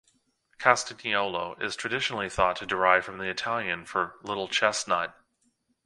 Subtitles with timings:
[0.57, 5.13] Castaniolo is traditionally thought to derive from the Italian for "little chestnut".